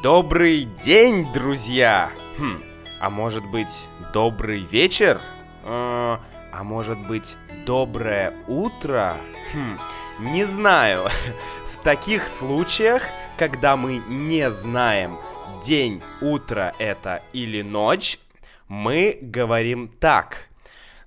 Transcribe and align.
Добрый 0.00 0.68
день, 0.84 1.26
друзья! 1.32 2.12
Хм, 2.38 2.60
а 3.00 3.10
может 3.10 3.44
быть, 3.50 3.82
добрый 4.12 4.60
вечер? 4.60 5.20
Э, 5.64 6.18
а 6.52 6.62
может 6.62 7.04
быть, 7.08 7.36
доброе 7.66 8.32
утро? 8.46 9.16
Хм, 9.52 10.30
не 10.32 10.44
знаю. 10.44 11.08
В 11.72 11.82
таких 11.82 12.28
случаях, 12.28 13.02
когда 13.36 13.76
мы 13.76 14.00
не 14.08 14.48
знаем, 14.52 15.16
день, 15.64 16.00
утро 16.20 16.72
это 16.78 17.20
или 17.32 17.62
ночь, 17.62 18.20
мы 18.68 19.18
говорим 19.20 19.88
так. 19.88 20.47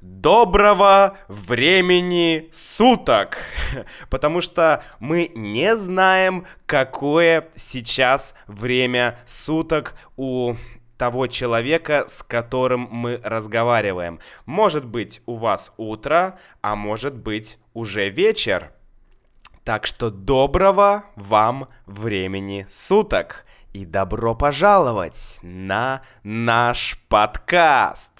Доброго 0.02 1.16
времени 1.28 2.50
суток! 2.54 3.38
Потому 4.10 4.42
что 4.42 4.84
мы 5.00 5.32
не 5.36 5.78
знаем, 5.78 6.48
какое 6.66 7.50
сейчас 7.56 8.34
время 8.48 9.20
суток 9.28 9.94
у 10.18 10.56
того 10.98 11.28
человека, 11.28 12.06
с 12.08 12.24
которым 12.24 12.88
мы 12.90 13.22
разговариваем. 13.24 14.20
Может 14.48 14.86
быть 14.86 15.22
у 15.28 15.36
вас 15.36 15.72
утро, 15.78 16.40
а 16.62 16.76
может 16.76 17.16
быть 17.16 17.60
уже 17.76 18.10
вечер. 18.10 18.72
Так 19.64 19.86
что 19.86 20.10
доброго 20.10 21.04
вам 21.16 21.70
времени 21.86 22.66
суток! 22.72 23.46
И 23.72 23.86
добро 23.86 24.34
пожаловать 24.34 25.38
на 25.44 26.02
наш 26.24 26.98
подкаст! 27.08 28.12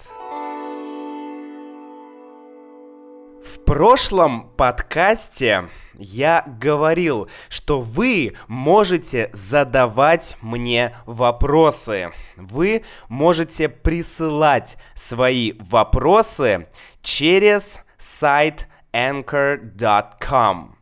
В 3.52 3.58
прошлом 3.64 4.48
подкасте 4.56 5.68
я 5.94 6.42
говорил, 6.58 7.28
что 7.50 7.82
вы 7.82 8.34
можете 8.48 9.28
задавать 9.34 10.38
мне 10.40 10.96
вопросы. 11.04 12.12
Вы 12.36 12.82
можете 13.10 13.68
присылать 13.68 14.78
свои 14.94 15.52
вопросы 15.58 16.66
через 17.02 17.80
сайт 17.98 18.68
anchor.com. 18.94 20.78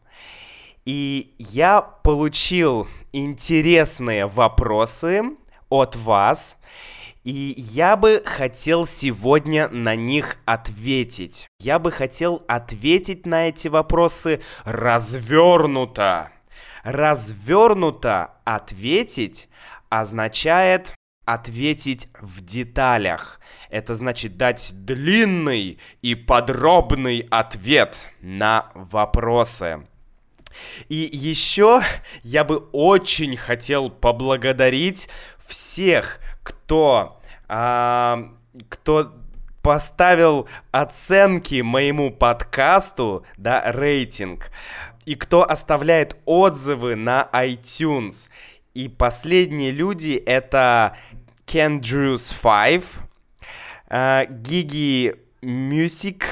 И 0.84 1.34
я 1.38 1.80
получил 1.80 2.86
интересные 3.12 4.26
вопросы 4.26 5.22
от 5.70 5.96
вас. 5.96 6.56
И 7.22 7.54
я 7.58 7.96
бы 7.96 8.22
хотел 8.24 8.86
сегодня 8.86 9.68
на 9.68 9.94
них 9.94 10.38
ответить. 10.46 11.46
Я 11.60 11.78
бы 11.78 11.90
хотел 11.90 12.42
ответить 12.48 13.26
на 13.26 13.48
эти 13.48 13.68
вопросы 13.68 14.40
развернуто. 14.64 16.32
Развернуто 16.82 18.36
ответить 18.44 19.48
означает 19.90 20.94
ответить 21.26 22.08
в 22.20 22.44
деталях. 22.44 23.40
Это 23.68 23.94
значит 23.94 24.36
дать 24.36 24.70
длинный 24.72 25.78
и 26.02 26.14
подробный 26.14 27.26
ответ 27.30 28.08
на 28.20 28.70
вопросы. 28.74 29.86
И 30.88 31.08
еще 31.12 31.82
я 32.22 32.42
бы 32.42 32.56
очень 32.72 33.36
хотел 33.36 33.90
поблагодарить 33.90 35.08
всех, 35.46 36.20
кто, 36.42 37.20
а, 37.48 38.30
кто 38.68 39.12
поставил 39.62 40.48
оценки 40.70 41.60
моему 41.60 42.10
подкасту, 42.10 43.24
да, 43.36 43.62
рейтинг, 43.70 44.50
и 45.04 45.14
кто 45.14 45.48
оставляет 45.48 46.16
отзывы 46.24 46.96
на 46.96 47.28
iTunes. 47.32 48.28
И 48.74 48.88
последние 48.88 49.70
люди 49.70 50.22
это 50.24 50.96
Ken 51.46 51.80
Drews 51.80 52.32
5, 53.90 54.30
Гиги 54.42 55.16
Music, 55.42 56.22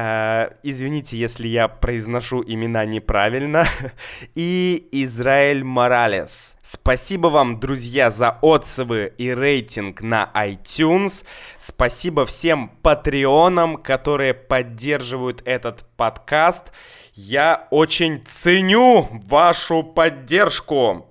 Uh, 0.00 0.56
извините, 0.62 1.18
если 1.18 1.46
я 1.46 1.68
произношу 1.68 2.42
имена 2.46 2.86
неправильно. 2.86 3.66
И 4.34 4.88
Израиль 4.92 5.62
Моралес. 5.62 6.56
Спасибо 6.62 7.26
вам, 7.26 7.60
друзья, 7.60 8.10
за 8.10 8.38
отзывы 8.40 9.12
и 9.18 9.34
рейтинг 9.34 10.00
на 10.00 10.30
iTunes. 10.34 11.22
Спасибо 11.58 12.24
всем 12.24 12.70
патреонам, 12.82 13.76
которые 13.76 14.32
поддерживают 14.32 15.42
этот 15.44 15.84
подкаст. 15.98 16.72
Я 17.12 17.68
очень 17.70 18.24
ценю 18.24 19.06
вашу 19.26 19.82
поддержку. 19.82 21.08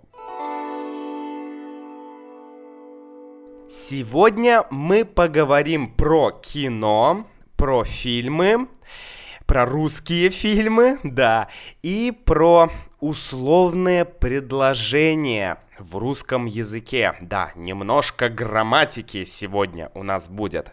Сегодня 3.69 4.65
мы 4.71 5.05
поговорим 5.05 5.93
про 5.93 6.31
кино, 6.31 7.27
про 7.55 7.83
фильмы, 7.83 8.67
про 9.49 9.65
русские 9.65 10.29
фильмы, 10.29 10.99
да, 11.03 11.47
и 11.81 12.15
про 12.23 12.69
условные 12.99 14.05
предложения 14.05 15.57
в 15.79 15.97
русском 15.97 16.45
языке. 16.45 17.15
Да, 17.19 17.51
немножко 17.55 18.29
грамматики 18.29 19.25
сегодня 19.25 19.89
у 19.95 20.03
нас 20.03 20.29
будет. 20.29 20.71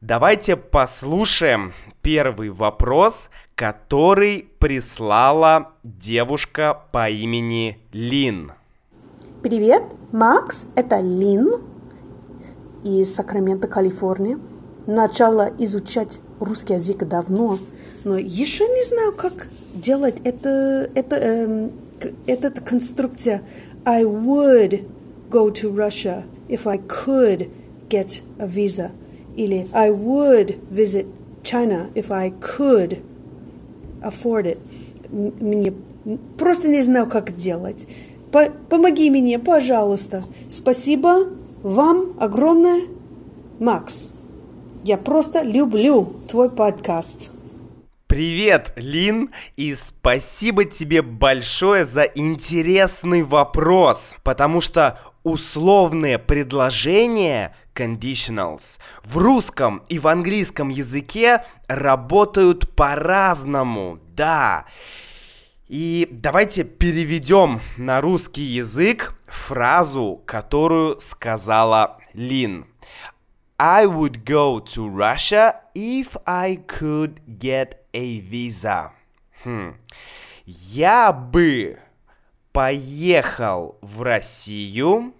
Давайте 0.00 0.54
послушаем 0.54 1.74
первый 2.00 2.50
вопрос, 2.50 3.28
который 3.56 4.48
прислала 4.60 5.72
девушка 5.82 6.80
по 6.92 7.10
имени 7.10 7.80
Лин. 7.90 8.52
Привет, 9.42 9.82
Макс, 10.12 10.68
это 10.76 11.00
Лин 11.00 11.54
из 12.84 13.12
Сакрамента, 13.12 13.66
Калифорния 13.66 14.38
начала 14.86 15.50
изучать 15.58 16.20
русский 16.38 16.74
язык 16.74 17.04
давно, 17.04 17.58
но 18.04 18.18
еще 18.18 18.64
не 18.64 18.84
знаю, 18.84 19.12
как 19.12 19.48
делать 19.74 20.16
это, 20.24 20.90
это, 20.94 21.16
эм, 21.16 21.72
эта 22.26 22.50
конструкция. 22.50 23.42
I 23.84 24.04
would 24.04 24.86
go 25.30 25.50
to 25.50 25.74
Russia 25.74 26.24
if 26.48 26.66
I 26.66 26.78
could 26.78 27.50
get 27.88 28.22
a 28.38 28.46
visa. 28.46 28.90
Или 29.36 29.68
I 29.72 29.90
would 29.90 30.58
visit 30.70 31.06
China 31.42 31.90
if 31.94 32.10
I 32.10 32.30
could 32.30 32.98
afford 34.02 34.46
it. 34.46 34.58
Мне 35.10 35.72
просто 36.38 36.68
не 36.68 36.82
знаю, 36.82 37.08
как 37.08 37.34
делать. 37.36 37.86
По 38.32 38.50
помоги 38.68 39.10
мне, 39.10 39.38
пожалуйста. 39.38 40.24
Спасибо 40.48 41.28
вам 41.62 42.14
огромное, 42.18 42.82
Макс. 43.58 44.08
Я 44.84 44.96
просто 44.96 45.42
люблю 45.42 46.14
твой 46.28 46.48
подкаст. 46.48 47.30
Привет, 48.10 48.72
Лин, 48.74 49.30
и 49.56 49.76
спасибо 49.76 50.64
тебе 50.64 51.00
большое 51.00 51.84
за 51.84 52.02
интересный 52.02 53.22
вопрос, 53.22 54.16
потому 54.24 54.60
что 54.60 54.98
условные 55.22 56.18
предложения 56.18 57.54
conditionals 57.72 58.80
в 59.04 59.16
русском 59.16 59.84
и 59.88 60.00
в 60.00 60.08
английском 60.08 60.70
языке 60.70 61.44
работают 61.68 62.74
по-разному, 62.74 64.00
да. 64.08 64.64
И 65.68 66.08
давайте 66.10 66.64
переведем 66.64 67.60
на 67.76 68.00
русский 68.00 68.42
язык 68.42 69.14
фразу, 69.28 70.20
которую 70.26 70.98
сказала 70.98 71.98
Лин. 72.12 72.66
I 73.56 73.86
would 73.86 74.24
go 74.24 74.58
to 74.74 74.88
Russia 74.88 75.54
if 75.76 76.16
I 76.26 76.56
could 76.56 77.20
get 77.38 77.79
visa. 77.92 78.90
Хм. 79.44 79.76
Я 80.46 81.12
бы 81.12 81.78
поехал 82.52 83.78
в 83.80 84.02
Россию, 84.02 85.14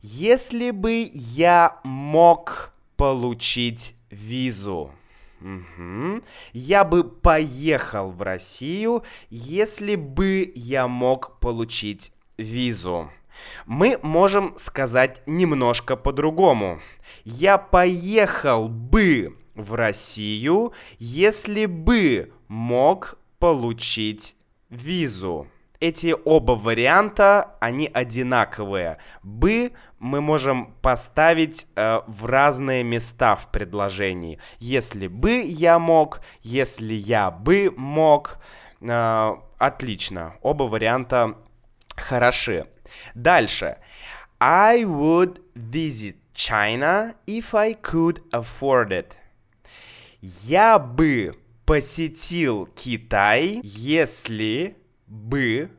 если 0.00 0.70
бы 0.70 1.10
я 1.12 1.80
мог 1.84 2.72
получить 2.96 3.94
визу. 4.10 4.92
Угу. 5.40 6.22
Я 6.52 6.84
бы 6.84 7.04
поехал 7.04 8.10
в 8.10 8.22
Россию, 8.22 9.04
если 9.30 9.94
бы 9.94 10.52
я 10.54 10.88
мог 10.88 11.38
получить 11.38 12.12
визу 12.36 13.10
мы 13.66 13.98
можем 14.02 14.56
сказать 14.56 15.22
немножко 15.26 15.96
по-другому. 15.96 16.80
Я 17.24 17.58
поехал 17.58 18.68
бы 18.68 19.36
в 19.58 19.74
Россию, 19.74 20.72
если 20.98 21.66
бы 21.66 22.32
мог 22.46 23.18
получить 23.38 24.36
визу. 24.70 25.48
Эти 25.80 26.14
оба 26.24 26.52
варианта, 26.52 27.56
они 27.60 27.88
одинаковые. 27.92 28.98
Бы 29.22 29.72
мы 30.00 30.20
можем 30.20 30.74
поставить 30.82 31.68
э, 31.76 32.00
в 32.06 32.26
разные 32.26 32.82
места 32.82 33.36
в 33.36 33.50
предложении. 33.52 34.40
Если 34.58 35.06
бы 35.06 35.40
я 35.40 35.78
мог, 35.78 36.20
если 36.42 36.94
я 36.94 37.30
бы 37.30 37.72
мог. 37.76 38.38
Э, 38.80 39.34
отлично. 39.58 40.34
Оба 40.42 40.64
варианта 40.64 41.36
хороши. 41.94 42.66
Дальше. 43.14 43.78
I 44.40 44.82
would 44.82 45.40
visit 45.54 46.16
China 46.34 47.14
if 47.26 47.54
I 47.54 47.74
could 47.74 48.20
afford 48.32 48.90
it. 48.90 49.16
Я 50.20 50.78
бы 50.78 51.38
посетил 51.64 52.66
Китай, 52.66 53.60
если 53.62 54.76
бы 55.06 55.70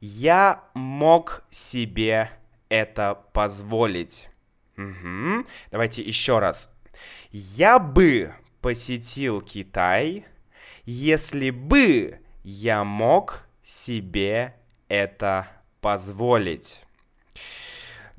я 0.00 0.62
мог 0.74 1.44
себе 1.50 2.30
это 2.68 3.24
позволить. 3.32 4.28
Угу. 4.76 5.46
Давайте 5.70 6.02
еще 6.02 6.38
раз. 6.38 6.70
Я 7.30 7.78
бы 7.78 8.34
посетил 8.60 9.40
Китай, 9.40 10.26
если 10.84 11.50
бы 11.50 12.20
я 12.42 12.84
мог 12.84 13.46
себе 13.64 14.54
это 14.88 15.48
позволить. 15.80 16.80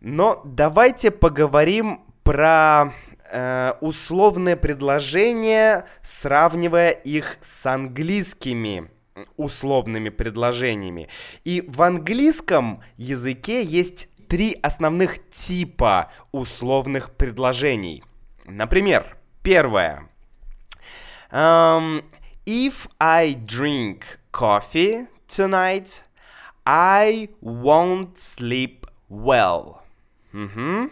Но 0.01 0.41
давайте 0.45 1.11
поговорим 1.11 2.01
про 2.23 2.93
э, 3.31 3.73
условные 3.81 4.55
предложения, 4.55 5.85
сравнивая 6.01 6.91
их 6.91 7.37
с 7.41 7.65
английскими 7.65 8.89
условными 9.37 10.09
предложениями. 10.09 11.09
И 11.43 11.63
в 11.67 11.81
английском 11.81 12.81
языке 12.97 13.63
есть 13.63 14.07
три 14.27 14.57
основных 14.61 15.29
типа 15.29 16.11
условных 16.31 17.11
предложений. 17.11 18.03
Например, 18.45 19.17
первое. 19.43 20.09
Um, 21.31 22.03
if 22.45 22.89
I 22.99 23.33
drink 23.35 24.03
coffee 24.31 25.07
tonight, 25.27 26.01
I 26.65 27.29
won't 27.41 28.17
sleep 28.17 28.85
well. 29.09 29.77
Угу. 30.33 30.91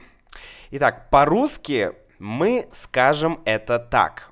Итак, 0.72 1.10
по-русски 1.10 1.94
мы 2.20 2.68
скажем 2.72 3.42
это 3.46 3.80
так. 3.80 4.32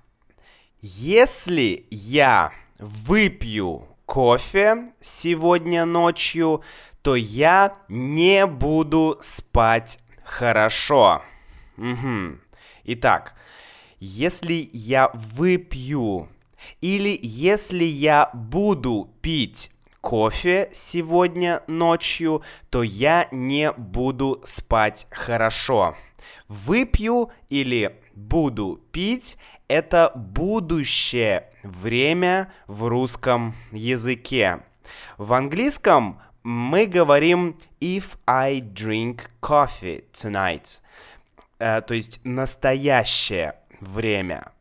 Если 0.81 1.87
я 1.89 2.51
выпью 2.79 3.87
кофе 4.05 4.93
сегодня 5.01 5.85
ночью, 5.85 6.61
то 7.01 7.15
я 7.15 7.75
не 7.87 8.45
буду 8.45 9.17
спать 9.21 9.99
хорошо. 10.23 11.21
Угу. 11.77 12.39
Итак, 12.85 13.35
если 13.99 14.69
я 14.73 15.11
выпью 15.13 16.29
или 16.81 17.17
если 17.21 17.83
я 17.83 18.29
буду 18.33 19.09
пить 19.21 19.71
кофе 20.01 20.69
сегодня 20.73 21.63
ночью, 21.67 22.43
то 22.69 22.83
я 22.83 23.27
не 23.31 23.71
буду 23.71 24.41
спать 24.45 25.07
хорошо. 25.09 25.95
Выпью 26.47 27.31
или 27.49 27.99
буду 28.13 28.81
пить– 28.91 29.37
это 29.67 30.11
будущее 30.15 31.49
время 31.63 32.51
в 32.67 32.87
русском 32.87 33.55
языке. 33.71 34.61
В 35.17 35.33
английском 35.33 36.21
мы 36.43 36.85
говорим 36.85 37.57
if 37.79 38.17
I 38.27 38.59
drink 38.59 39.21
coffee 39.41 40.05
tonight, 40.13 40.79
э, 41.57 41.81
то 41.81 41.95
есть 41.95 42.19
настоящее 42.23 43.55
время. 43.79 44.51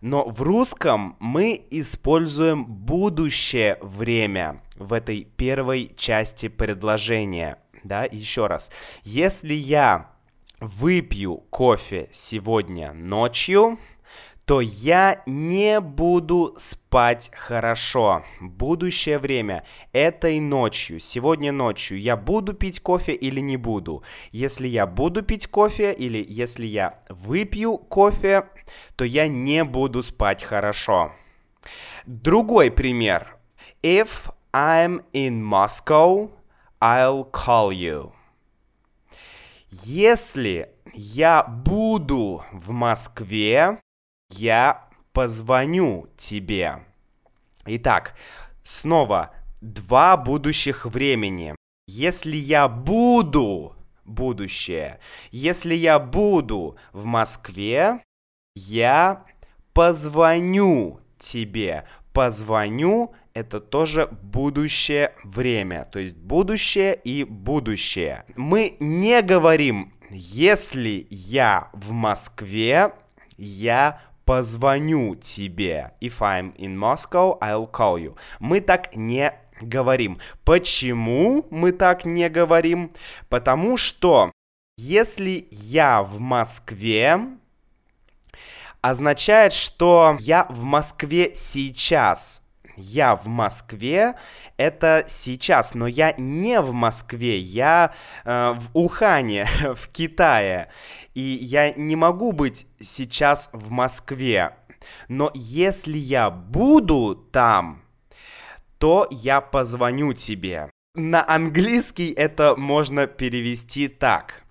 Но 0.00 0.28
в 0.28 0.42
русском 0.42 1.16
мы 1.18 1.64
используем 1.70 2.64
будущее 2.64 3.78
время 3.80 4.60
в 4.76 4.92
этой 4.92 5.24
первой 5.24 5.92
части 5.96 6.48
предложения. 6.48 7.58
Да, 7.82 8.04
еще 8.04 8.46
раз. 8.46 8.70
Если 9.02 9.54
я 9.54 10.11
выпью 10.62 11.38
кофе 11.50 12.08
сегодня 12.12 12.92
ночью, 12.92 13.80
то 14.44 14.60
я 14.60 15.22
не 15.26 15.80
буду 15.80 16.54
спать 16.56 17.32
хорошо. 17.34 18.24
Будущее 18.40 19.18
время 19.18 19.64
этой 19.92 20.38
ночью, 20.38 21.00
сегодня 21.00 21.50
ночью 21.50 21.98
я 21.98 22.16
буду 22.16 22.54
пить 22.54 22.80
кофе 22.80 23.12
или 23.12 23.40
не 23.40 23.56
буду. 23.56 24.04
Если 24.30 24.68
я 24.68 24.86
буду 24.86 25.22
пить 25.22 25.48
кофе 25.48 25.92
или 25.92 26.24
если 26.28 26.66
я 26.66 27.00
выпью 27.08 27.76
кофе, 27.76 28.44
то 28.94 29.04
я 29.04 29.26
не 29.26 29.64
буду 29.64 30.02
спать 30.02 30.44
хорошо. 30.44 31.12
Другой 32.06 32.70
пример. 32.70 33.36
If 33.82 34.32
I'm 34.52 35.04
in 35.12 35.42
Moscow, 35.42 36.30
I'll 36.80 37.28
call 37.30 37.72
you. 37.72 38.12
Если 39.74 40.68
я 40.92 41.42
буду 41.42 42.44
в 42.52 42.72
Москве, 42.72 43.80
я 44.30 44.86
позвоню 45.14 46.10
тебе. 46.18 46.84
Итак, 47.64 48.14
снова 48.64 49.34
два 49.62 50.18
будущих 50.18 50.84
времени. 50.84 51.56
Если 51.86 52.36
я 52.36 52.68
буду 52.68 53.74
будущее, 54.04 55.00
если 55.30 55.74
я 55.74 55.98
буду 55.98 56.76
в 56.92 57.06
Москве, 57.06 58.04
я 58.54 59.24
позвоню 59.72 61.00
тебе. 61.18 61.88
Позвоню 62.12 63.14
это 63.34 63.60
тоже 63.60 64.08
будущее 64.22 65.14
время, 65.24 65.88
то 65.90 65.98
есть 65.98 66.16
будущее 66.16 66.94
и 66.94 67.24
будущее. 67.24 68.24
Мы 68.36 68.76
не 68.80 69.22
говорим, 69.22 69.94
если 70.10 71.06
я 71.10 71.70
в 71.72 71.92
Москве, 71.92 72.92
я 73.36 74.00
позвоню 74.24 75.14
тебе. 75.16 75.92
If 76.00 76.18
I'm 76.20 76.54
in 76.56 76.76
Moscow, 76.76 77.38
I'll 77.40 77.70
call 77.70 77.98
you. 77.98 78.16
Мы 78.38 78.60
так 78.60 78.94
не 78.94 79.32
говорим. 79.60 80.18
Почему 80.44 81.46
мы 81.50 81.72
так 81.72 82.04
не 82.04 82.28
говорим? 82.28 82.92
Потому 83.28 83.76
что 83.76 84.32
если 84.76 85.48
я 85.50 86.02
в 86.02 86.20
Москве, 86.20 87.20
означает, 88.80 89.52
что 89.52 90.16
я 90.20 90.46
в 90.50 90.62
Москве 90.64 91.32
сейчас. 91.34 92.41
Я 92.76 93.16
в 93.16 93.26
Москве 93.26 94.14
это 94.56 95.04
сейчас, 95.06 95.74
но 95.74 95.86
я 95.86 96.14
не 96.16 96.60
в 96.60 96.72
Москве, 96.72 97.38
я 97.38 97.92
э, 98.24 98.54
в 98.56 98.70
Ухане, 98.72 99.46
в 99.74 99.88
Китае. 99.88 100.68
И 101.14 101.20
я 101.20 101.72
не 101.72 101.96
могу 101.96 102.32
быть 102.32 102.66
сейчас 102.80 103.50
в 103.52 103.70
Москве. 103.70 104.56
Но 105.08 105.30
если 105.34 105.98
я 105.98 106.30
буду 106.30 107.14
там, 107.14 107.82
то 108.78 109.06
я 109.10 109.40
позвоню 109.40 110.12
тебе. 110.12 110.70
На 110.94 111.24
английский 111.26 112.12
это 112.12 112.54
можно 112.56 113.06
перевести 113.06 113.88
так. 113.88 114.44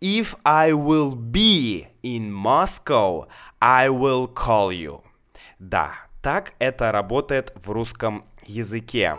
If 0.00 0.36
I 0.44 0.72
will 0.72 1.14
be 1.14 1.86
in 2.02 2.32
Moscow, 2.32 3.26
I 3.60 3.88
will 3.88 4.26
call 4.26 4.70
you. 4.70 5.02
Да, 5.58 5.94
так 6.24 6.54
это 6.58 6.90
работает 6.90 7.52
в 7.54 7.70
русском 7.70 8.24
языке. 8.46 9.14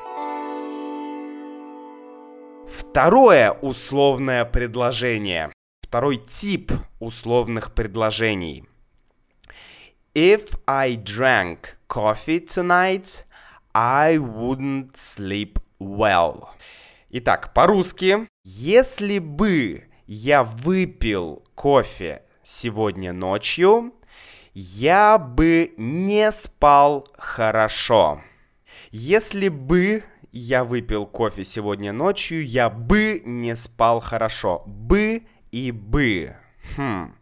Второе 2.67 3.51
условное 3.51 4.43
предложение. 4.43 5.53
Второй 5.83 6.17
тип 6.17 6.71
условных 6.99 7.75
предложений. 7.75 8.65
If 10.15 10.59
I 10.65 10.95
drank 10.95 11.75
coffee 11.87 12.43
tonight, 12.43 13.23
I 13.71 14.17
wouldn't 14.17 14.93
sleep 14.95 15.61
well. 15.79 16.47
Итак, 17.11 17.53
по-русски, 17.53 18.27
если 18.43 19.19
бы 19.19 19.83
я 20.07 20.43
выпил 20.43 21.43
кофе 21.53 22.23
сегодня 22.41 23.13
ночью, 23.13 23.93
я 24.55 25.17
бы 25.17 25.73
не 25.75 26.31
спал 26.31 27.05
хорошо. 27.17 28.21
Если 28.89 29.49
бы 29.49 30.05
я 30.31 30.63
выпил 30.63 31.05
кофе 31.05 31.43
сегодня 31.43 31.91
ночью, 31.91 32.43
я 32.43 32.69
бы 32.69 33.21
не 33.25 33.55
спал 33.57 33.99
хорошо. 33.99 34.63
Бы 34.65 35.27
и 35.51 35.71
бы. 35.71 36.37
Хм. 36.77 37.13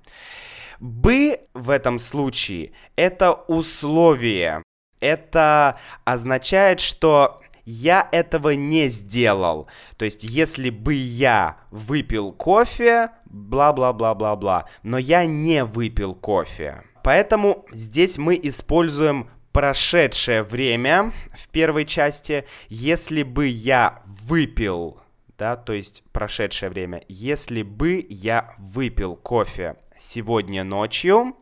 Бы 0.80 1.40
в 1.56 1.72
этом 1.72 1.98
случае 1.98 2.74
это 2.96 3.32
условие. 3.32 4.62
Это 5.00 5.80
означает, 6.06 6.80
что 6.80 7.42
я 7.66 8.08
этого 8.12 8.52
не 8.52 8.90
сделал. 8.90 9.68
То 9.98 10.06
есть, 10.06 10.24
если 10.24 10.70
бы 10.70 10.94
я 10.94 11.58
выпил 11.72 12.32
кофе, 12.32 13.10
бла-бла-бла-бла-бла, 13.26 14.66
но 14.84 15.00
я 15.00 15.26
не 15.26 15.66
выпил 15.66 16.14
кофе. 16.14 16.84
Поэтому 17.04 17.66
здесь 17.72 18.18
мы 18.18 18.40
используем 18.42 19.30
прошедшее 19.52 20.44
время 20.44 21.14
в 21.38 21.48
первой 21.50 21.86
части. 21.86 22.46
Если 22.70 23.24
бы 23.24 23.48
я 23.48 24.02
выпил, 24.06 25.00
да, 25.38 25.56
то 25.56 25.74
есть 25.74 26.04
прошедшее 26.12 26.70
время. 26.70 27.04
Если 27.08 27.62
бы 27.62 28.06
я 28.10 28.56
выпил 28.58 29.16
кофе 29.16 29.76
сегодня 29.98 30.64
ночью, 30.64 31.36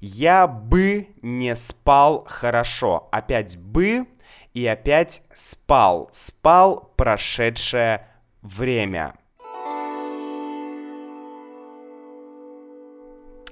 я 0.00 0.46
бы 0.46 1.08
не 1.22 1.56
спал 1.56 2.26
хорошо. 2.28 3.08
Опять 3.10 3.58
бы 3.58 4.06
и 4.54 4.66
опять 4.66 5.22
спал. 5.34 6.08
Спал 6.12 6.92
прошедшее 6.96 8.06
время. 8.42 9.14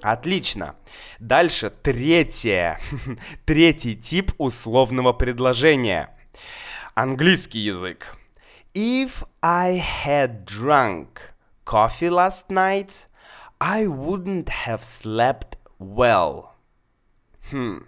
Отлично. 0.02 0.76
Дальше 1.18 1.70
третье. 1.70 2.80
Третий 3.44 3.96
тип 3.96 4.32
условного 4.38 5.12
предложения. 5.12 6.14
Английский 6.94 7.60
язык. 7.60 8.16
If 8.74 9.24
I 9.42 9.82
had 10.04 10.44
drunk 10.44 11.20
coffee 11.64 12.10
last 12.10 12.48
night, 12.48 13.06
I 13.60 13.86
wouldn't 13.86 14.48
have 14.66 14.82
slept 14.82 15.58
well. 15.78 16.50
Хм. 17.50 17.86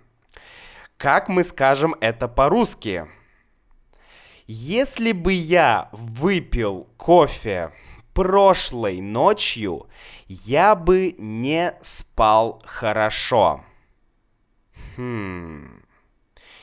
Как 0.97 1.29
мы 1.29 1.45
скажем 1.45 1.95
это 2.00 2.29
по-русски? 2.29 3.07
Если 4.47 5.12
бы 5.12 5.33
я 5.33 5.88
выпил 5.93 6.88
кофе 6.97 7.73
прошлой 8.14 9.00
ночью, 9.00 9.87
я 10.29 10.75
бы 10.75 11.14
не 11.19 11.75
спал 11.81 12.62
хорошо. 12.64 13.64
Хм. 14.97 15.83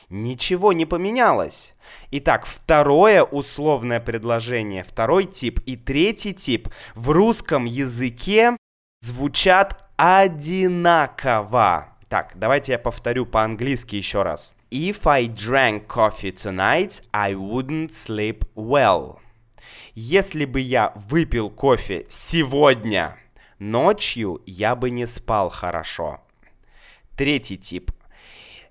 Ничего 0.08 0.72
не 0.72 0.86
поменялось. 0.86 1.74
Итак, 2.10 2.46
второе 2.46 3.22
условное 3.22 4.00
предложение, 4.00 4.82
второй 4.82 5.24
тип 5.26 5.60
и 5.66 5.76
третий 5.76 6.32
тип 6.32 6.68
в 6.94 7.10
русском 7.10 7.66
языке 7.66 8.56
звучат 9.00 9.90
одинаково. 9.96 11.88
Так, 12.08 12.32
давайте 12.36 12.72
я 12.72 12.78
повторю 12.78 13.26
по-английски 13.26 13.96
еще 13.96 14.22
раз. 14.22 14.54
If 14.70 15.06
I 15.06 15.26
drank 15.26 15.86
coffee 15.86 16.32
tonight, 16.32 17.02
I 17.12 17.34
wouldn't 17.34 17.92
sleep 17.92 18.44
well. 18.54 19.18
Если 20.00 20.44
бы 20.44 20.60
я 20.60 20.92
выпил 20.94 21.50
кофе 21.50 22.06
сегодня 22.08 23.18
ночью, 23.58 24.40
я 24.46 24.76
бы 24.76 24.90
не 24.90 25.08
спал 25.08 25.50
хорошо. 25.50 26.20
Третий 27.16 27.58
тип. 27.58 27.90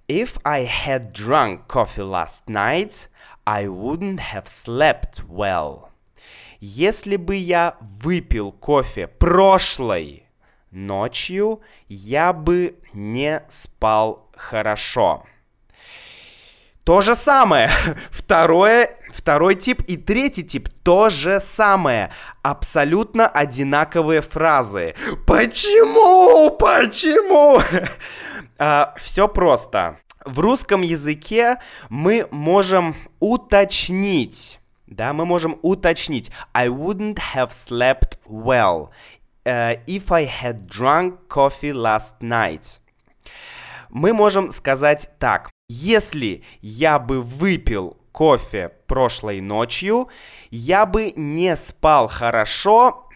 If 0.07 0.39
I 0.45 0.65
had 0.65 1.11
drunk 1.11 1.67
coffee 1.67 2.09
last 2.09 2.47
night, 2.47 3.09
I 3.43 3.65
wouldn't 3.65 4.21
have 4.31 4.45
slept 4.45 5.27
well. 5.27 5.89
Если 6.61 7.17
бы 7.17 7.35
я 7.35 7.75
выпил 7.81 8.53
кофе 8.53 9.07
прошлой 9.07 10.23
ночью, 10.71 11.59
я 11.89 12.31
бы 12.31 12.79
не 12.93 13.43
спал 13.49 14.29
хорошо. 14.33 15.25
То 16.85 17.01
же 17.01 17.17
самое. 17.17 17.69
Второе, 18.11 18.95
второй 19.17 19.55
тип 19.55 19.81
и 19.87 19.97
третий 19.97 20.43
тип 20.43 20.69
то 20.83 21.09
же 21.09 21.39
самое. 21.39 22.11
Абсолютно 22.43 23.27
одинаковые 23.27 24.21
фразы. 24.21 24.95
Почему? 25.25 26.51
Почему? 26.51 27.59
а, 28.59 28.93
все 28.97 29.27
просто. 29.27 29.97
В 30.25 30.39
русском 30.39 30.81
языке 30.81 31.57
мы 31.89 32.27
можем 32.31 32.95
уточнить. 33.19 34.59
Да, 34.85 35.13
мы 35.13 35.25
можем 35.25 35.57
уточнить. 35.63 36.31
I 36.53 36.69
wouldn't 36.69 37.17
have 37.33 37.51
slept 37.51 38.17
well 38.25 38.89
uh, 39.45 39.79
if 39.87 40.11
I 40.11 40.25
had 40.25 40.67
drunk 40.67 41.27
coffee 41.27 41.73
last 41.73 42.21
night. 42.21 42.79
Мы 43.89 44.13
можем 44.13 44.51
сказать 44.51 45.09
так. 45.19 45.49
Если 45.69 46.43
я 46.61 46.99
бы 46.99 47.21
выпил 47.21 47.96
кофе 48.17 48.71
прошлой 48.87 49.41
ночью, 49.41 50.09
я 50.49 50.87
бы 50.87 51.13
не 51.15 51.55
спал 51.55 52.07
хорошо 52.07 53.07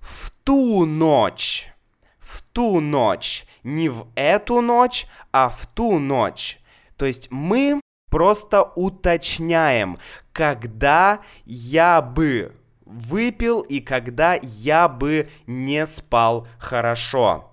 в 0.00 0.30
ту 0.44 0.84
ночь. 0.84 1.72
В 2.18 2.42
ту 2.52 2.80
ночь. 2.80 3.46
Не 3.62 3.88
в 3.88 4.06
эту 4.14 4.60
ночь, 4.60 5.06
а 5.32 5.48
в 5.48 5.66
ту 5.68 5.98
ночь. 5.98 6.60
То 6.98 7.06
есть 7.06 7.28
мы 7.30 7.80
просто 8.10 8.64
уточняем, 8.76 9.96
когда 10.34 11.20
я 11.46 12.02
бы 12.02 12.54
выпил 12.84 13.62
и 13.62 13.80
когда 13.80 14.38
я 14.42 14.88
бы 14.88 15.30
не 15.46 15.86
спал 15.86 16.46
хорошо. 16.58 17.50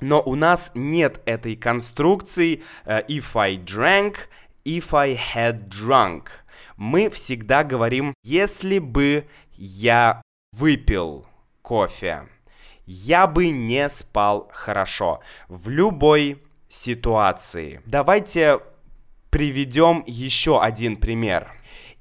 Но 0.00 0.22
у 0.22 0.34
нас 0.34 0.70
нет 0.74 1.20
этой 1.26 1.56
конструкции 1.56 2.62
uh, 2.86 3.06
if 3.06 3.38
I 3.38 3.56
drank, 3.56 4.14
if 4.64 4.94
I 4.94 5.14
had 5.14 5.68
drunk. 5.68 6.28
Мы 6.76 7.08
всегда 7.10 7.64
говорим 7.64 8.14
если 8.22 8.78
бы 8.78 9.26
я 9.56 10.22
выпил 10.52 11.26
кофе. 11.62 12.28
Я 12.86 13.26
бы 13.26 13.50
не 13.50 13.88
спал 13.88 14.50
хорошо 14.52 15.20
в 15.48 15.68
любой 15.68 16.42
ситуации. 16.68 17.80
Давайте 17.86 18.60
приведем 19.30 20.04
еще 20.06 20.60
один 20.60 20.96
пример. 20.96 21.50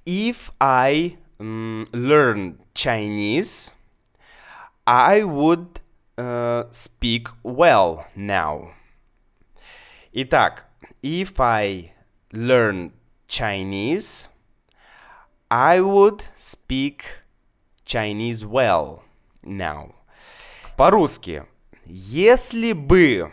If 0.05 0.51
I 0.59 1.17
um, 1.39 1.87
learn 1.93 2.57
Chinese, 2.73 3.71
I 4.85 5.23
would 5.23 5.79
uh, 6.17 6.65
speak 6.71 7.29
well 7.43 8.05
now. 8.15 8.73
Итак, 10.11 10.65
if 11.01 11.39
I 11.39 11.92
learn 12.33 12.91
Chinese, 13.27 14.27
I 15.49 15.79
would 15.81 16.25
speak 16.35 17.05
Chinese 17.85 18.43
well 18.43 19.03
now. 19.43 19.93
По-русски, 20.75 21.45
если 21.85 22.73
бы 22.73 23.31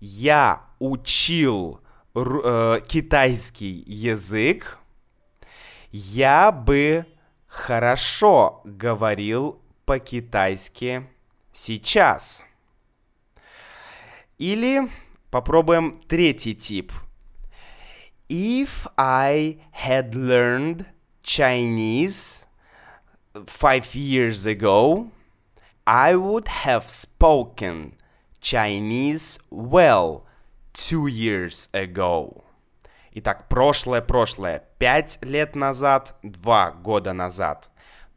я 0.00 0.60
учил 0.78 1.80
э, 2.14 2.80
китайский 2.86 3.82
язык, 3.86 4.78
я 5.90 6.52
бы 6.52 7.06
хорошо 7.46 8.60
говорил 8.64 9.62
по-китайски 9.86 11.08
сейчас. 11.52 12.42
Или 14.36 14.90
попробуем 15.30 16.02
третий 16.06 16.54
тип. 16.54 16.92
If 18.28 18.86
I 18.96 19.58
had 19.72 20.14
learned 20.14 20.86
Chinese 21.22 22.44
five 23.46 23.94
years 23.94 24.46
ago, 24.46 25.10
I 25.86 26.14
would 26.14 26.48
have 26.48 26.88
spoken 26.88 27.96
Chinese 28.40 29.38
well 29.50 30.24
two 30.72 31.06
years 31.06 31.68
ago. 31.74 32.44
Итак, 33.12 33.48
прошлое-прошлое. 33.48 34.62
Пять 34.78 35.18
лет 35.20 35.54
назад, 35.54 36.16
два 36.22 36.72
года 36.72 37.12
назад. 37.12 37.70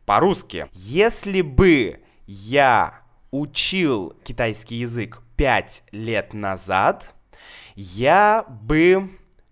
По-русски. 0.05 0.67
Если 0.71 1.41
бы 1.41 1.99
я 2.25 3.01
учил 3.31 4.15
китайский 4.23 4.75
язык 4.75 5.21
пять 5.35 5.83
лет 5.91 6.33
назад, 6.33 7.13
я 7.75 8.45
бы 8.47 9.09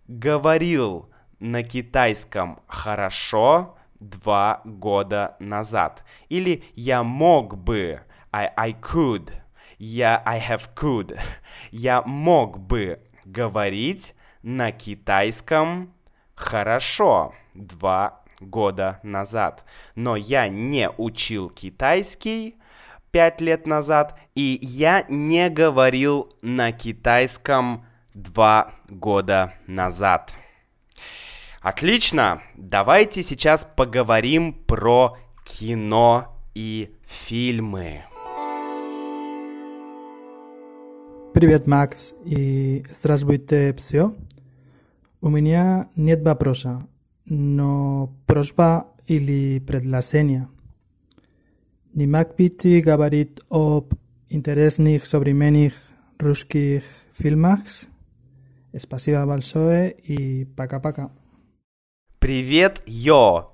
говорил 0.07 1.09
на 1.39 1.63
китайском 1.63 2.59
хорошо 2.67 3.77
два 3.99 4.61
года 4.63 5.35
назад. 5.39 6.03
Или 6.29 6.63
я 6.75 7.03
мог 7.03 7.57
бы, 7.57 8.01
I, 8.31 8.51
I 8.55 8.71
could, 8.73 9.31
я, 9.77 10.21
I 10.25 10.39
have 10.39 10.69
could, 10.75 11.19
я 11.71 12.01
мог 12.03 12.59
бы 12.59 12.99
говорить 13.25 14.15
на 14.43 14.71
китайском 14.71 15.93
хорошо 16.35 17.33
два 17.53 18.21
года 18.39 18.99
назад. 19.03 19.65
Но 19.95 20.15
я 20.15 20.47
не 20.47 20.89
учил 20.89 21.49
китайский 21.49 22.57
пять 23.11 23.39
лет 23.39 23.65
назад, 23.65 24.19
и 24.35 24.59
я 24.61 25.05
не 25.07 25.49
говорил 25.49 26.33
на 26.41 26.71
китайском 26.71 27.85
два 28.15 28.73
года 28.89 29.53
назад. 29.67 30.33
Отлично! 31.61 32.41
Давайте 32.55 33.21
сейчас 33.21 33.65
поговорим 33.65 34.53
про 34.53 35.17
кино 35.43 36.35
и 36.55 36.95
фильмы. 37.05 38.05
Привет, 41.33 41.67
Макс, 41.67 42.13
и 42.23 42.85
здравствуйте, 42.89 43.73
все. 43.73 44.15
У 45.19 45.27
меня 45.27 45.89
нет 45.97 46.23
вопроса, 46.23 46.87
но 47.25 48.15
просьба 48.25 48.87
или 49.07 49.59
предложение. 49.59 50.47
Нимак 51.93 52.37
бити 52.37 52.79
говорит 52.79 53.41
об 53.49 53.93
интересных 54.29 55.05
современных 55.05 55.73
русских 56.19 56.83
фильмах. 57.13 57.59
Спасибо 58.77 59.25
большое 59.25 59.91
и 59.91 60.45
пока-пока. 60.45 61.11
Привет, 62.19 62.81
Йо! 62.85 63.51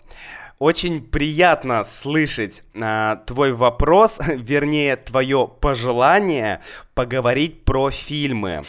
Очень 0.57 1.01
приятно 1.01 1.83
слышать 1.83 2.63
а, 2.79 3.15
твой 3.25 3.51
вопрос, 3.51 4.19
вернее, 4.27 4.95
твое 4.95 5.47
пожелание 5.59 6.61
поговорить 6.93 7.65
про 7.65 7.89
фильмы. 7.89 8.63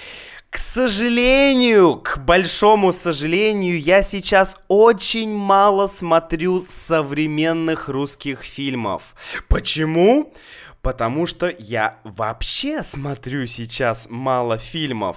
К 0.48 0.58
сожалению, 0.58 1.96
к 1.96 2.18
большому 2.18 2.92
сожалению, 2.92 3.78
я 3.78 4.02
сейчас 4.02 4.58
очень 4.68 5.34
мало 5.34 5.86
смотрю 5.86 6.64
современных 6.68 7.88
русских 7.88 8.42
фильмов. 8.42 9.14
Почему? 9.48 10.34
Потому 10.82 11.26
что 11.26 11.54
я 11.58 11.98
вообще 12.04 12.82
смотрю 12.82 13.46
сейчас 13.46 14.08
мало 14.10 14.58
фильмов. 14.58 15.16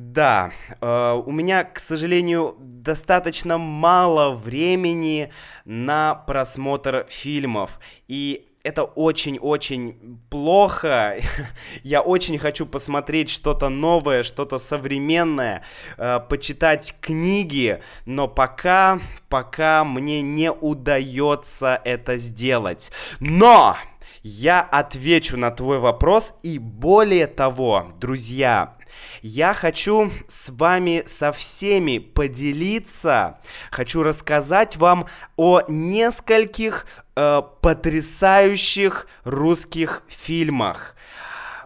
Да, 0.00 0.52
э, 0.80 1.22
у 1.26 1.32
меня, 1.32 1.64
к 1.64 1.80
сожалению, 1.80 2.54
достаточно 2.60 3.58
мало 3.58 4.30
времени 4.32 5.32
на 5.64 6.14
просмотр 6.14 7.06
фильмов. 7.08 7.80
И 8.06 8.46
это 8.62 8.84
очень-очень 8.84 10.20
плохо. 10.30 11.18
Я 11.82 12.02
очень 12.02 12.38
хочу 12.38 12.64
посмотреть 12.64 13.28
что-то 13.28 13.70
новое, 13.70 14.22
что-то 14.22 14.60
современное, 14.60 15.64
э, 15.96 16.20
почитать 16.28 16.94
книги, 17.00 17.82
но 18.06 18.28
пока, 18.28 19.00
пока 19.28 19.82
мне 19.82 20.22
не 20.22 20.52
удается 20.52 21.80
это 21.84 22.18
сделать. 22.18 22.92
Но 23.18 23.76
я 24.22 24.60
отвечу 24.60 25.36
на 25.36 25.50
твой 25.50 25.78
вопрос 25.78 26.34
и 26.42 26.58
более 26.58 27.26
того, 27.26 27.92
друзья, 28.00 28.74
я 29.22 29.54
хочу 29.54 30.10
с 30.28 30.48
вами 30.50 31.02
со 31.06 31.32
всеми 31.32 31.98
поделиться, 31.98 33.38
хочу 33.70 34.02
рассказать 34.02 34.76
вам 34.76 35.06
о 35.36 35.62
нескольких 35.68 36.86
э, 37.16 37.42
потрясающих 37.60 39.06
русских 39.24 40.04
фильмах. 40.08 40.94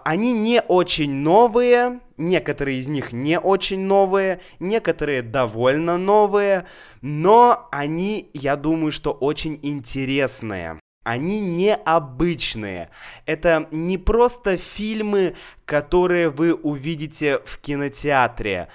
Они 0.05 0.33
не 0.33 0.61
очень 0.61 1.13
новые, 1.13 2.01
некоторые 2.17 2.81
из 2.81 2.89
них 2.89 3.13
не 3.13 3.39
очень 3.39 3.81
новые, 3.81 4.41
некоторые 4.59 5.23
довольно 5.23 5.97
новые, 5.97 6.67
но 7.03 7.69
они, 7.71 8.31
я 8.35 8.57
думаю, 8.57 8.91
что 8.91 9.13
очень 9.13 9.59
интересные. 9.63 10.81
Они 11.05 11.41
необычные. 11.41 12.91
Это 13.27 13.67
не 13.73 13.99
просто 13.99 14.57
фильмы, 14.57 15.35
которые 15.65 16.31
вы 16.31 16.55
увидите 16.55 17.41
в 17.45 17.59
кинотеатре. 17.59 18.69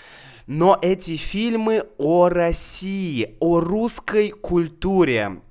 Но 0.46 0.78
эти 0.82 1.18
фильмы 1.18 1.86
о 1.98 2.30
России, 2.30 3.36
о 3.40 3.60
русской 3.60 4.30
культуре 4.30 5.42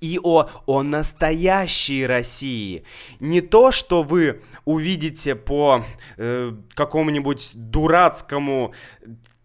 и 0.00 0.20
о, 0.22 0.48
о 0.66 0.82
настоящей 0.82 2.06
России. 2.06 2.84
Не 3.20 3.40
то, 3.40 3.72
что 3.72 4.02
вы 4.02 4.42
увидите 4.64 5.34
по 5.34 5.84
э, 6.16 6.52
какому-нибудь 6.74 7.50
дурацкому 7.54 8.74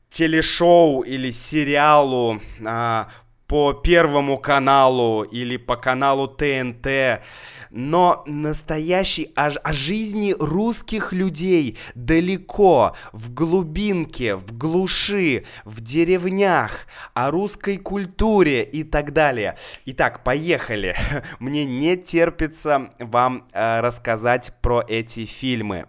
телешоу 0.10 1.02
или 1.02 1.32
сериалу 1.32 2.42
а, 2.66 3.10
по 3.52 3.74
Первому 3.74 4.38
каналу 4.38 5.24
или 5.24 5.58
по 5.58 5.76
каналу 5.76 6.26
ТНТ, 6.30 7.22
но 7.70 8.24
настоящий 8.26 9.34
о, 9.36 9.48
о 9.48 9.74
жизни 9.74 10.34
русских 10.40 11.12
людей 11.12 11.78
далеко, 11.94 12.96
в 13.12 13.34
глубинке, 13.34 14.38
в 14.38 14.58
глуши, 14.58 15.44
в 15.66 15.82
деревнях, 15.82 16.88
о 17.14 17.30
русской 17.30 17.76
культуре 17.76 18.64
и 18.64 18.86
так 18.86 19.12
далее. 19.12 19.58
Итак, 19.86 20.24
поехали. 20.24 20.96
Мне 21.40 21.66
не 21.66 21.98
терпится 21.98 22.92
вам 23.00 23.50
э, 23.52 23.82
рассказать 23.82 24.54
про 24.62 24.82
эти 24.88 25.26
фильмы. 25.26 25.88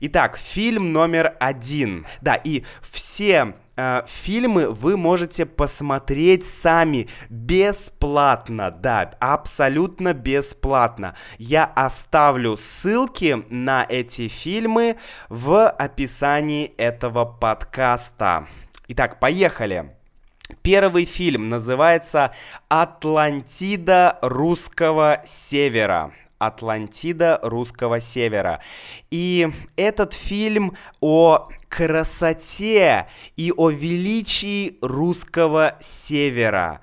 Итак, 0.00 0.38
фильм 0.38 0.94
номер 0.94 1.36
один. 1.38 2.06
Да, 2.22 2.36
и 2.36 2.62
все 2.90 3.54
э, 3.76 4.02
фильмы 4.06 4.70
вы 4.70 4.96
можете 4.96 5.46
посмотреть 5.46 6.44
сами 6.44 7.08
бесплатно, 7.28 8.70
да, 8.70 9.14
абсолютно 9.20 10.14
бесплатно. 10.14 11.14
Я 11.38 11.64
оставлю 11.64 12.56
ссылки 12.56 13.44
на 13.50 13.86
эти 13.88 14.28
фильмы 14.28 14.96
в 15.28 15.68
описании 15.68 16.72
этого 16.76 17.24
подкаста. 17.24 18.46
Итак, 18.88 19.20
поехали. 19.20 19.94
Первый 20.60 21.06
фильм 21.06 21.48
называется 21.48 22.32
«Атлантида 22.68 24.18
русского 24.20 25.22
севера». 25.24 26.12
Атлантида 26.46 27.38
русского 27.42 28.00
севера. 28.00 28.60
И 29.10 29.48
этот 29.76 30.12
фильм 30.12 30.76
о 31.00 31.48
красоте 31.68 33.06
и 33.36 33.52
о 33.56 33.70
величии 33.70 34.76
русского 34.82 35.76
севера. 35.80 36.80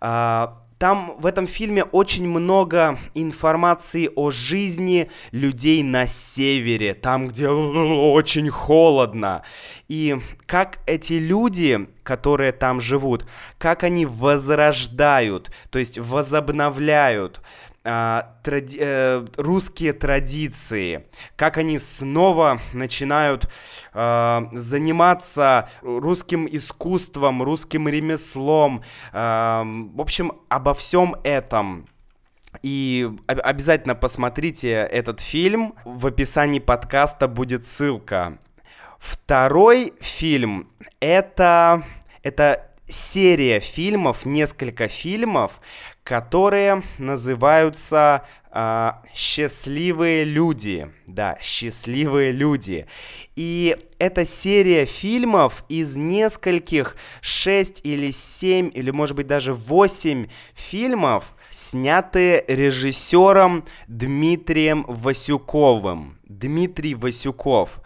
А, 0.00 0.60
там 0.78 1.16
в 1.18 1.26
этом 1.26 1.46
фильме 1.46 1.82
очень 1.84 2.28
много 2.28 2.98
информации 3.14 4.10
о 4.14 4.30
жизни 4.30 5.10
людей 5.32 5.82
на 5.82 6.06
севере, 6.06 6.94
там, 6.94 7.28
где 7.28 7.48
очень 7.48 8.50
холодно. 8.50 9.42
И 9.88 10.18
как 10.46 10.80
эти 10.86 11.14
люди, 11.14 11.88
которые 12.02 12.52
там 12.52 12.80
живут, 12.80 13.26
как 13.58 13.82
они 13.82 14.04
возрождают, 14.04 15.50
то 15.70 15.78
есть 15.78 15.98
возобновляют 15.98 17.40
тради 17.84 18.78
э, 18.80 19.26
русские 19.36 19.92
традиции, 19.92 21.06
как 21.36 21.58
они 21.58 21.78
снова 21.78 22.60
начинают 22.72 23.50
э, 23.92 24.40
заниматься 24.52 25.68
русским 25.82 26.48
искусством, 26.50 27.42
русским 27.42 27.86
ремеслом, 27.86 28.82
э, 29.12 29.16
в 29.16 30.00
общем, 30.00 30.32
обо 30.48 30.72
всем 30.72 31.16
этом. 31.24 31.86
И 32.62 33.10
обязательно 33.26 33.94
посмотрите 33.94 34.70
этот 34.70 35.20
фильм. 35.20 35.74
В 35.84 36.06
описании 36.06 36.60
подкаста 36.60 37.28
будет 37.28 37.66
ссылка. 37.66 38.38
Второй 38.98 39.92
фильм 40.00 40.70
это, 41.00 41.84
это 42.22 42.70
серия 42.88 43.60
фильмов, 43.60 44.24
несколько 44.24 44.88
фильмов, 44.88 45.60
которые 46.02 46.82
называются 46.98 48.26
э, 48.50 48.90
«Счастливые 49.14 50.24
люди». 50.24 50.90
Да, 51.06 51.38
«Счастливые 51.40 52.30
люди». 52.32 52.86
И 53.36 53.76
это 53.98 54.24
серия 54.24 54.84
фильмов 54.84 55.64
из 55.68 55.96
нескольких, 55.96 56.96
шесть 57.20 57.80
или 57.84 58.10
семь, 58.10 58.70
или 58.72 58.90
может 58.90 59.16
быть 59.16 59.26
даже 59.26 59.54
восемь 59.54 60.28
фильмов, 60.54 61.33
снятые 61.54 62.44
режиссером 62.48 63.64
Дмитрием 63.86 64.84
Васюковым. 64.88 66.18
Дмитрий 66.24 66.96
Васюков. 66.96 67.80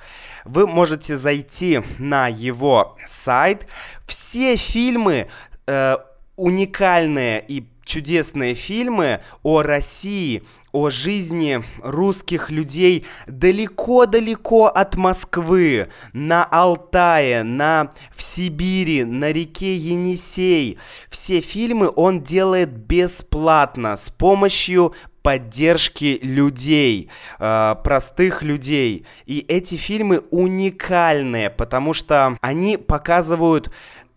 Вы 0.47 0.67
можете 0.67 1.19
зайти 1.19 1.83
на 1.99 2.29
его 2.29 2.97
сайт. 3.07 3.67
Все 4.07 4.57
фильмы 4.57 5.29
э, 5.67 5.97
уникальные 6.37 7.45
и 7.47 7.61
чудесные 7.89 8.55
фильмы 8.55 9.21
о 9.43 9.63
России, 9.63 10.45
о 10.71 10.91
жизни 10.91 11.65
русских 11.83 12.51
людей 12.51 13.07
далеко-далеко 13.27 14.67
от 14.67 14.97
Москвы, 14.97 15.89
на 16.13 16.45
Алтае, 16.45 17.43
на, 17.43 17.93
в 18.15 18.23
Сибири, 18.23 19.05
на 19.05 19.33
реке 19.33 19.75
Енисей. 19.75 20.79
Все 21.09 21.41
фильмы 21.41 21.91
он 21.97 22.23
делает 22.23 22.71
бесплатно, 22.71 23.97
с 23.97 24.11
помощью 24.11 24.95
поддержки 25.23 26.19
людей, 26.23 27.11
э, 27.39 27.75
простых 27.83 28.43
людей. 28.43 29.05
И 29.27 29.45
эти 29.49 29.75
фильмы 29.75 30.21
уникальные, 30.31 31.51
потому 31.51 31.93
что 31.93 32.39
они 32.41 32.77
показывают 32.77 33.71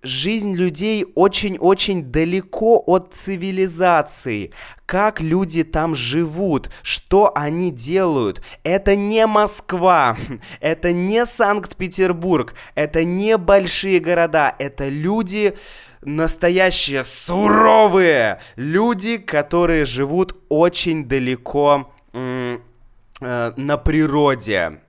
жизнь 0.03 0.53
людей 0.55 1.05
очень-очень 1.15 2.11
далеко 2.11 2.81
от 2.85 3.13
цивилизации. 3.13 4.51
Как 4.85 5.21
люди 5.21 5.63
там 5.63 5.95
живут, 5.95 6.69
что 6.81 7.31
они 7.35 7.71
делают. 7.71 8.41
Это 8.63 8.95
не 8.95 9.25
Москва, 9.27 10.17
это 10.59 10.91
не 10.91 11.25
Санкт-Петербург, 11.25 12.53
это 12.75 13.03
не 13.03 13.37
большие 13.37 13.99
города, 13.99 14.53
это 14.59 14.89
люди 14.89 15.55
настоящие 16.01 17.03
суровые 17.03 18.39
люди, 18.55 19.17
которые 19.17 19.85
живут 19.85 20.35
очень 20.49 21.05
далеко 21.05 21.93
э, 22.13 22.57
на 23.19 23.77
природе. 23.77 24.81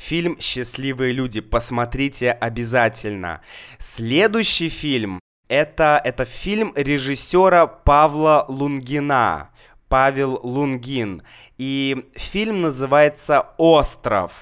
Фильм 0.00 0.38
«Счастливые 0.40 1.12
люди». 1.12 1.40
Посмотрите 1.42 2.32
обязательно. 2.32 3.42
Следующий 3.78 4.70
фильм 4.70 5.20
это, 5.46 6.00
это 6.02 6.24
фильм 6.24 6.72
режиссера 6.74 7.66
Павла 7.66 8.46
Лунгина. 8.48 9.50
Павел 9.88 10.40
Лунгин. 10.42 11.22
И 11.58 12.08
фильм 12.14 12.62
называется 12.62 13.48
«Остров». 13.58 14.32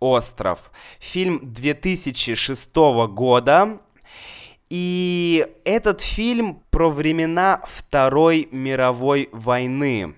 «Остров». 0.00 0.72
Фильм 0.98 1.40
2006 1.52 2.74
года. 3.08 3.78
И 4.68 5.46
этот 5.64 6.00
фильм 6.00 6.62
про 6.70 6.90
времена 6.90 7.62
Второй 7.66 8.48
мировой 8.50 9.28
войны. 9.30 10.16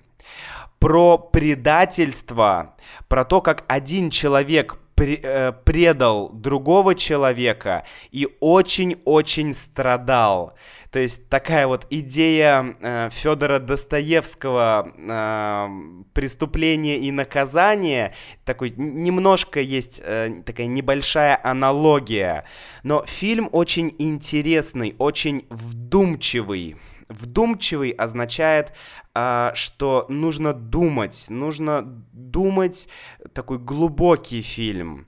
Про 0.78 1.18
предательство, 1.18 2.76
про 3.08 3.24
то, 3.24 3.40
как 3.40 3.64
один 3.68 4.10
человек 4.10 4.78
э, 4.96 5.52
предал 5.64 6.30
другого 6.32 6.94
человека 6.94 7.84
и 8.12 8.28
очень-очень 8.40 9.54
страдал. 9.54 10.54
То 10.90 11.00
есть 11.00 11.28
такая 11.28 11.66
вот 11.66 11.86
идея 11.90 12.76
э, 12.80 13.10
Федора 13.12 13.58
Достоевского 13.58 14.90
э, 14.96 16.02
преступление 16.14 16.98
и 16.98 17.10
наказание, 17.10 18.14
такой 18.44 18.72
немножко 18.76 19.60
есть 19.60 20.00
э, 20.02 20.42
такая 20.46 20.66
небольшая 20.66 21.38
аналогия, 21.42 22.44
но 22.84 23.04
фильм 23.06 23.50
очень 23.52 23.94
интересный, 23.98 24.94
очень 24.98 25.44
вдумчивый. 25.50 26.76
Вдумчивый 27.08 27.90
означает, 27.90 28.72
а, 29.14 29.52
что 29.54 30.04
нужно 30.08 30.52
думать, 30.52 31.26
нужно 31.28 31.82
думать 32.12 32.88
такой 33.32 33.58
глубокий 33.58 34.42
фильм. 34.42 35.06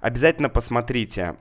Обязательно 0.00 0.48
посмотрите. 0.48 1.36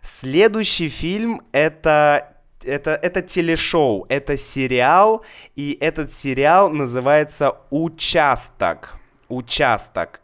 Следующий 0.00 0.88
фильм 0.88 1.42
это 1.52 2.32
это, 2.64 2.94
это 2.94 3.22
телешоу, 3.22 4.06
это 4.08 4.36
сериал, 4.36 5.24
и 5.54 5.76
этот 5.80 6.12
сериал 6.12 6.70
называется 6.70 7.56
«Участок». 7.70 8.98
«Участок». 9.28 10.20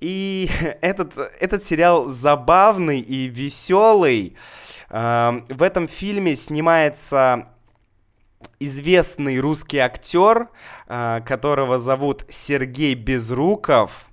И 0.00 0.48
этот, 0.80 1.16
этот 1.40 1.64
сериал 1.64 2.08
забавный 2.08 3.00
и 3.00 3.28
веселый. 3.28 4.36
В 4.88 5.62
этом 5.62 5.88
фильме 5.88 6.36
снимается 6.36 7.48
известный 8.60 9.40
русский 9.40 9.78
актер, 9.78 10.48
а, 10.86 11.20
которого 11.20 11.78
зовут 11.78 12.24
Сергей 12.28 12.94
Безруков. 12.94 14.06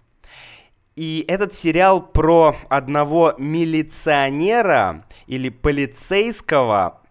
И 0.96 1.24
этот 1.30 1.54
сериал 1.54 2.06
про 2.06 2.58
одного 2.68 3.34
милиционера 3.38 5.06
или 5.28 5.48
полицейского, 5.48 7.02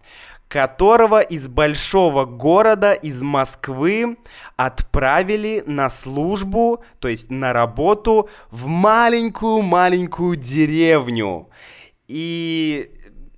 которого 0.47 1.21
из 1.21 1.47
большого 1.47 2.25
города, 2.25 2.93
из 2.93 3.21
Москвы, 3.23 4.17
отправили 4.57 5.63
на 5.65 5.89
службу, 5.89 6.83
то 6.99 7.07
есть 7.07 7.31
на 7.31 7.51
работу 7.51 8.29
в 8.51 8.67
маленькую-маленькую 8.67 10.35
деревню. 10.35 11.49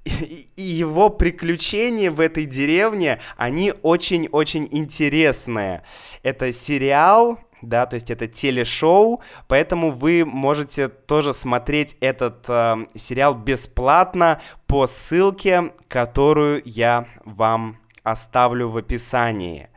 И 0.06 0.62
его 0.62 1.10
приключения 1.10 2.10
в 2.10 2.20
этой 2.20 2.46
деревне, 2.46 3.20
они 3.38 3.74
очень-очень 3.84 4.68
интересные. 4.72 5.84
Это 6.24 6.52
сериал, 6.54 7.40
да, 7.62 7.86
то 7.86 7.96
есть 7.96 8.10
это 8.10 8.28
телешоу, 8.28 9.22
поэтому 9.48 9.92
вы 9.92 10.26
можете 10.26 10.88
тоже 10.88 11.34
смотреть 11.34 11.96
этот 12.00 12.46
э, 12.48 12.88
сериал 12.96 13.36
бесплатно 13.36 14.42
по 14.66 14.88
ссылке, 14.88 15.72
которую 15.88 16.64
я 16.66 17.08
вам 17.24 17.78
оставлю 18.04 18.70
в 18.70 18.78
описании. 18.78 19.70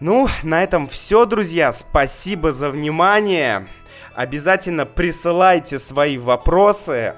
Ну, 0.00 0.28
на 0.42 0.62
этом 0.62 0.88
все, 0.88 1.24
друзья. 1.24 1.72
Спасибо 1.72 2.52
за 2.52 2.70
внимание. 2.70 3.66
Обязательно 4.14 4.84
присылайте 4.84 5.78
свои 5.78 6.18
вопросы 6.18 7.14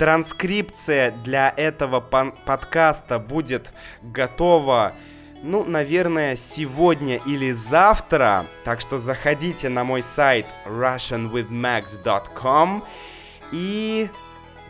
Транскрипция 0.00 1.10
для 1.10 1.52
этого 1.54 2.00
подкаста 2.00 3.18
будет 3.18 3.74
готова, 4.00 4.94
ну, 5.42 5.62
наверное, 5.62 6.36
сегодня 6.36 7.20
или 7.26 7.52
завтра. 7.52 8.46
Так 8.64 8.80
что 8.80 8.98
заходите 8.98 9.68
на 9.68 9.84
мой 9.84 10.02
сайт 10.02 10.46
russianwithmax.com 10.64 12.82
и 13.52 14.08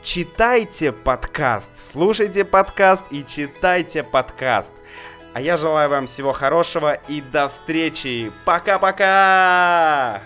читайте 0.02 0.90
подкаст, 0.90 1.76
слушайте 1.76 2.44
подкаст 2.44 3.04
и 3.12 3.24
читайте 3.24 4.02
подкаст. 4.02 4.72
А 5.32 5.40
я 5.40 5.56
желаю 5.56 5.88
вам 5.90 6.08
всего 6.08 6.32
хорошего 6.32 6.94
и 7.06 7.20
до 7.20 7.48
встречи. 7.48 8.32
Пока-пока! 8.44 10.22